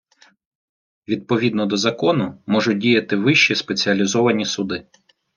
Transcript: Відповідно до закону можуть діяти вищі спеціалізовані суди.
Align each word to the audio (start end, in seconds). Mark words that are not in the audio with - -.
Відповідно 1.07 1.65
до 1.65 1.77
закону 1.77 2.41
можуть 2.45 2.77
діяти 2.77 3.15
вищі 3.15 3.55
спеціалізовані 3.55 4.45
суди. 4.45 4.87